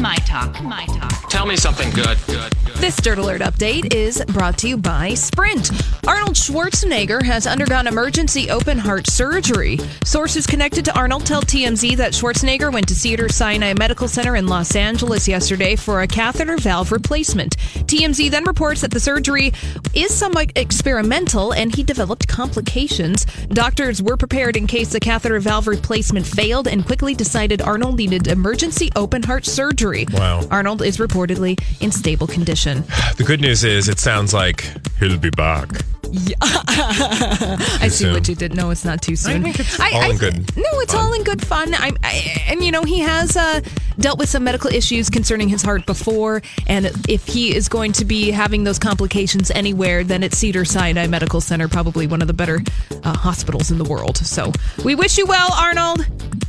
My 0.00 0.16
Talk. 0.16 0.62
My 0.62 0.84
Talk. 0.86 1.30
Tell 1.30 1.46
me 1.46 1.56
something 1.56 1.90
good. 1.90 2.18
Good. 2.26 2.54
good. 2.66 2.76
This 2.76 2.96
Dirt 2.96 3.18
Alert 3.18 3.40
update 3.40 3.94
is 3.94 4.22
brought 4.26 4.58
to 4.58 4.68
you 4.68 4.76
by 4.76 5.14
Sprint. 5.14 5.70
Arnold 6.06 6.36
Schwarzenegger 6.36 7.22
has 7.22 7.46
undergone 7.46 7.86
emergency 7.86 8.50
open 8.50 8.76
heart 8.76 9.08
surgery. 9.08 9.78
Sources 10.04 10.46
connected 10.46 10.84
to 10.84 10.94
Arnold 10.94 11.24
tell 11.24 11.40
TMZ 11.40 11.96
that 11.96 12.12
Schwarzenegger 12.12 12.70
went 12.70 12.86
to 12.88 12.94
Cedar 12.94 13.30
Sinai 13.30 13.72
Medical 13.72 14.06
Center 14.06 14.36
in 14.36 14.46
Los 14.46 14.76
Angeles 14.76 15.26
yesterday 15.26 15.76
for 15.76 16.02
a 16.02 16.06
catheter 16.06 16.58
valve 16.58 16.92
replacement. 16.92 17.56
TMZ 17.86 18.30
then 18.30 18.44
reports 18.44 18.82
that 18.82 18.90
the 18.90 19.00
surgery 19.00 19.52
is 19.94 20.14
somewhat 20.14 20.52
experimental 20.56 21.52
and 21.52 21.74
he 21.74 21.82
developed 21.82 22.28
complications. 22.28 23.24
Doctors 23.48 24.02
were 24.02 24.18
prepared 24.18 24.56
in 24.56 24.66
case 24.66 24.90
the 24.90 25.00
catheter 25.00 25.40
valve 25.40 25.66
replacement 25.66 26.26
failed 26.26 26.68
and 26.68 26.84
quickly 26.84 27.14
decided 27.14 27.62
Arnold 27.62 27.96
needed 27.96 28.26
emergency 28.26 28.90
open 28.94 29.22
heart 29.22 29.46
surgery. 29.46 29.85
Wow. 30.12 30.46
Arnold 30.50 30.82
is 30.82 30.98
reportedly 30.98 31.60
in 31.80 31.92
stable 31.92 32.26
condition. 32.26 32.84
The 33.16 33.24
good 33.24 33.40
news 33.40 33.64
is 33.64 33.88
it 33.88 33.98
sounds 33.98 34.34
like 34.34 34.64
he'll 34.98 35.18
be 35.18 35.30
back. 35.30 35.68
Yeah. 36.10 36.36
I 36.40 37.88
see 37.88 38.04
soon. 38.04 38.14
what 38.14 38.28
you 38.28 38.34
did. 38.34 38.54
No, 38.54 38.70
it's 38.70 38.84
not 38.84 39.02
too 39.02 39.16
soon. 39.16 39.42
think 39.42 39.58
it's 39.60 39.78
all 39.80 40.10
in 40.10 40.16
good 40.16 40.56
No, 40.56 40.64
it's 40.80 40.94
all 40.94 41.12
in 41.12 41.24
good 41.24 41.44
fun. 41.44 41.74
I, 41.74 41.92
I, 42.02 42.44
and 42.48 42.62
you 42.62 42.70
know, 42.70 42.82
he 42.84 43.00
has 43.00 43.36
uh, 43.36 43.60
dealt 43.98 44.18
with 44.18 44.28
some 44.28 44.44
medical 44.44 44.70
issues 44.70 45.10
concerning 45.10 45.48
his 45.48 45.62
heart 45.62 45.86
before, 45.86 46.42
and 46.66 46.86
if 47.08 47.26
he 47.26 47.54
is 47.54 47.68
going 47.68 47.92
to 47.92 48.04
be 48.04 48.30
having 48.30 48.64
those 48.64 48.78
complications 48.78 49.50
anywhere, 49.50 50.04
then 50.04 50.22
it's 50.22 50.38
Cedar 50.38 50.64
Sinai 50.64 51.06
Medical 51.06 51.40
Center, 51.40 51.68
probably 51.68 52.06
one 52.06 52.22
of 52.22 52.28
the 52.28 52.34
better 52.34 52.60
uh, 53.02 53.16
hospitals 53.16 53.70
in 53.70 53.78
the 53.78 53.84
world. 53.84 54.16
So 54.16 54.52
we 54.84 54.94
wish 54.94 55.18
you 55.18 55.26
well, 55.26 55.52
Arnold. 55.52 56.06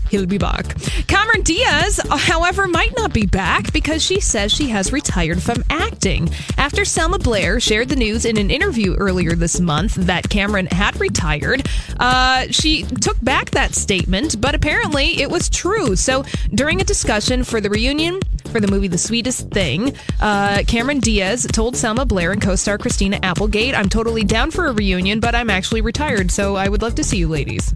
He'll 0.10 0.26
be 0.26 0.38
back. 0.38 0.78
Cameron 1.08 1.42
Diaz, 1.42 2.00
however, 2.10 2.68
might 2.68 2.96
not 2.96 3.14
be 3.14 3.26
back 3.26 3.72
because 3.74 4.04
she 4.04 4.20
says 4.20 4.52
she 4.52 4.70
has 4.70 4.92
retired 4.92 5.42
from 5.42 5.64
acting. 5.70 6.30
After 6.58 6.86
Selma 6.86 7.20
Blair 7.20 7.60
shared 7.60 7.90
the 7.90 7.96
news 7.96 8.26
in 8.26 8.38
an 8.38 8.50
interview 8.52 8.96
earlier 8.96 9.34
this 9.34 9.60
month 9.60 9.96
that 9.96 10.30
Cameron 10.30 10.68
had 10.68 11.00
retired, 11.00 11.68
uh, 12.00 12.46
she 12.50 12.84
took 12.84 13.22
back 13.22 13.52
that 13.52 13.76
statement, 13.76 14.40
but 14.40 14.56
apparently 14.56 15.22
it 15.22 15.30
was 15.30 15.50
true. 15.50 15.96
So 15.96 16.24
during 16.54 16.82
a 16.82 16.84
discussion 16.84 17.44
for 17.44 17.62
the 17.62 17.70
reunion 17.70 18.20
for 18.48 18.60
the 18.60 18.68
movie 18.68 18.88
The 18.88 18.98
Sweetest 18.98 19.50
Thing, 19.52 19.94
uh, 20.22 20.64
Cameron 20.68 21.00
Diaz 21.00 21.46
told 21.52 21.76
Selma 21.76 22.06
Blair 22.06 22.32
and 22.32 22.42
co 22.42 22.56
star 22.56 22.78
Christina 22.78 23.20
Applegate, 23.22 23.76
I'm 23.76 23.90
totally 23.90 24.24
down 24.24 24.52
for 24.52 24.68
a 24.68 24.74
reunion, 24.74 25.20
but 25.20 25.36
I'm 25.36 25.50
actually 25.50 25.82
retired, 25.82 26.32
so 26.32 26.56
I 26.56 26.70
would 26.70 26.82
love 26.82 26.96
to 26.96 27.04
see 27.04 27.18
you 27.18 27.28
ladies. 27.28 27.74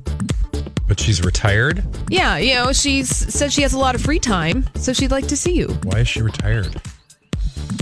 But 0.92 1.00
she's 1.00 1.24
retired? 1.24 1.86
Yeah, 2.10 2.36
you 2.36 2.54
know, 2.54 2.74
she's 2.74 3.08
said 3.08 3.54
she 3.54 3.62
has 3.62 3.72
a 3.72 3.80
lot 3.80 3.96
of 3.96 4.02
free 4.02 4.20
time, 4.20 4.70
so 4.76 4.92
she'd 4.92 5.10
like 5.10 5.26
to 5.28 5.38
see 5.38 5.54
you. 5.54 5.70
Why 5.84 6.00
is 6.00 6.10
she 6.10 6.22
retired? 6.22 6.82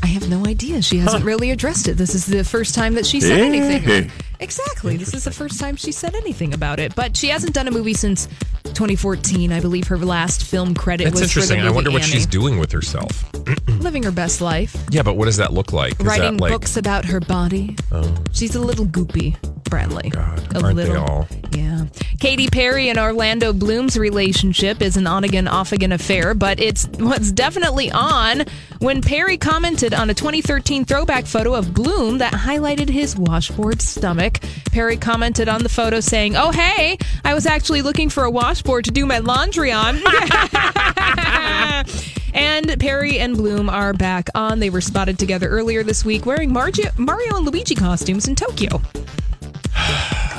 I 0.03 0.05
have 0.05 0.29
no 0.29 0.45
idea. 0.45 0.83
She 0.83 0.99
hasn't 0.99 1.25
really 1.25 1.49
addressed 1.49 1.87
it. 1.87 1.95
This 1.95 2.13
is 2.13 2.27
the 2.27 2.43
first 2.43 2.75
time 2.75 2.93
that 2.93 3.07
she 3.07 3.19
said 3.19 3.39
anything. 3.39 4.11
Exactly. 4.39 4.95
This 4.95 5.15
is 5.15 5.23
the 5.23 5.31
first 5.31 5.59
time 5.59 5.75
she 5.75 5.91
said 5.91 6.13
anything 6.13 6.53
about 6.53 6.79
it. 6.79 6.95
But 6.95 7.17
she 7.17 7.29
hasn't 7.29 7.55
done 7.55 7.67
a 7.67 7.71
movie 7.71 7.95
since 7.95 8.27
2014. 8.65 9.51
I 9.51 9.59
believe 9.59 9.87
her 9.87 9.97
last 9.97 10.43
film 10.43 10.75
credit 10.75 11.05
That's 11.05 11.15
was 11.19 11.29
interesting. 11.31 11.57
for 11.57 11.63
the 11.63 11.69
I 11.69 11.71
wonder 11.71 11.89
what 11.89 12.03
Annie. 12.03 12.11
she's 12.11 12.27
doing 12.27 12.59
with 12.59 12.71
herself. 12.71 13.25
Living 13.67 14.03
her 14.03 14.11
best 14.11 14.39
life, 14.39 14.77
Yeah, 14.91 15.01
but 15.01 15.15
what 15.17 15.25
does 15.25 15.37
that 15.37 15.51
look 15.51 15.73
like? 15.73 15.99
Is 15.99 16.05
writing 16.05 16.37
that 16.37 16.41
like 16.41 16.51
books 16.51 16.77
about 16.77 17.05
her 17.05 17.19
body. 17.19 17.75
Oh, 17.91 18.15
she's 18.31 18.55
a 18.55 18.61
little 18.61 18.85
goopy, 18.85 19.35
Bradley. 19.69 20.11
Oh, 20.15 20.19
God, 20.19 20.55
a 20.55 20.63
aren't 20.63 20.75
little. 20.75 20.93
they 20.93 20.99
all? 20.99 21.27
Yeah. 21.51 21.85
Katy 22.19 22.47
Perry 22.47 22.89
and 22.89 22.99
Orlando 22.99 23.53
Bloom's 23.53 23.97
relationship 23.97 24.81
is 24.81 24.97
an 24.97 25.07
on 25.07 25.23
again, 25.23 25.47
off 25.47 25.71
again 25.71 25.91
affair, 25.93 26.33
but 26.33 26.59
it's 26.59 26.85
what's 26.97 27.31
definitely 27.31 27.91
on 27.91 28.43
when 28.79 29.01
Perry 29.01 29.37
commented 29.37 29.93
on 29.93 30.09
a 30.09 30.13
2013 30.13 30.83
throwback 30.85 31.25
photo 31.25 31.53
of 31.53 31.73
Bloom 31.73 32.17
that 32.17 32.33
highlighted 32.33 32.89
his 32.89 33.15
washboard 33.15 33.81
stomach. 33.81 34.39
Perry 34.71 34.97
commented 34.97 35.47
on 35.47 35.63
the 35.63 35.69
photo 35.69 35.99
saying, 36.01 36.35
Oh, 36.35 36.51
hey, 36.51 36.97
I 37.23 37.33
was 37.33 37.45
actually 37.45 37.81
looking 37.81 38.09
for 38.09 38.23
a 38.25 38.31
washboard 38.31 38.85
to 38.85 38.91
do 38.91 39.05
my 39.05 39.19
laundry 39.19 39.71
on. 39.71 39.99
And 42.31 42.79
Perry 42.79 43.19
and 43.19 43.35
Bloom 43.35 43.69
are 43.69 43.93
back 43.93 44.29
on. 44.35 44.59
They 44.59 44.69
were 44.69 44.81
spotted 44.81 45.17
together 45.17 45.47
earlier 45.47 45.83
this 45.83 46.05
week 46.05 46.25
wearing 46.25 46.53
Mario 46.53 46.91
and 46.97 47.45
Luigi 47.45 47.75
costumes 47.75 48.27
in 48.27 48.35
Tokyo. 48.35 48.81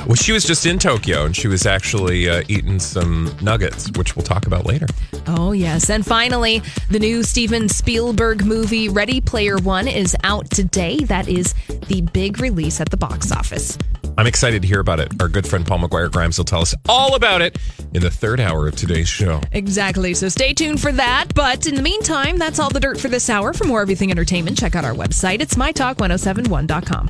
Well, 0.07 0.15
she 0.15 0.31
was 0.31 0.43
just 0.45 0.65
in 0.65 0.79
Tokyo 0.79 1.25
and 1.25 1.35
she 1.35 1.47
was 1.47 1.65
actually 1.65 2.29
uh, 2.29 2.43
eating 2.47 2.79
some 2.79 3.35
nuggets, 3.41 3.91
which 3.97 4.15
we'll 4.15 4.23
talk 4.23 4.47
about 4.47 4.65
later. 4.65 4.87
Oh, 5.27 5.51
yes. 5.51 5.89
And 5.89 6.05
finally, 6.05 6.61
the 6.89 6.99
new 6.99 7.23
Steven 7.23 7.69
Spielberg 7.69 8.43
movie 8.45 8.89
Ready 8.89 9.21
Player 9.21 9.57
One 9.57 9.87
is 9.87 10.15
out 10.23 10.49
today. 10.49 10.97
That 10.97 11.27
is 11.27 11.53
the 11.87 12.01
big 12.13 12.39
release 12.41 12.81
at 12.81 12.89
the 12.89 12.97
box 12.97 13.31
office. 13.31 13.77
I'm 14.17 14.27
excited 14.27 14.61
to 14.63 14.67
hear 14.67 14.79
about 14.79 14.99
it. 14.99 15.21
Our 15.21 15.29
good 15.29 15.47
friend 15.47 15.65
Paul 15.65 15.79
McGuire 15.79 16.11
Grimes 16.11 16.37
will 16.37 16.45
tell 16.45 16.61
us 16.61 16.75
all 16.89 17.15
about 17.15 17.41
it 17.41 17.57
in 17.93 18.01
the 18.01 18.11
third 18.11 18.39
hour 18.39 18.67
of 18.67 18.75
today's 18.75 19.07
show. 19.07 19.39
Exactly. 19.51 20.13
So 20.13 20.27
stay 20.29 20.53
tuned 20.53 20.81
for 20.81 20.91
that. 20.91 21.33
But 21.33 21.65
in 21.67 21.75
the 21.75 21.81
meantime, 21.81 22.37
that's 22.37 22.59
all 22.59 22.69
the 22.69 22.79
dirt 22.79 22.99
for 22.99 23.07
this 23.07 23.29
hour. 23.29 23.53
For 23.53 23.65
more 23.65 23.81
everything 23.81 24.11
entertainment, 24.11 24.57
check 24.57 24.75
out 24.75 24.83
our 24.83 24.93
website. 24.93 25.41
It's 25.41 25.55
mytalk1071.com. 25.55 27.09